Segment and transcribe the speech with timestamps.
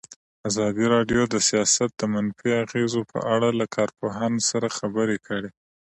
[0.49, 5.49] ازادي راډیو د سیاست د منفي اغېزو په اړه له کارپوهانو سره خبرې کړي.